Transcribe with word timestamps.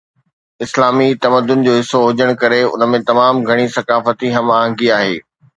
اسلامي 0.65 1.09
تمدن 1.23 1.59
جو 1.67 1.73
حصو 1.81 1.99
هجڻ 2.07 2.29
ڪري 2.43 2.61
ان 2.69 2.87
۾ 2.95 3.01
تمام 3.11 3.43
گهڻي 3.51 3.67
ثقافتي 3.77 4.29
هم 4.39 4.47
آهنگي 4.59 4.93
آهي 5.01 5.17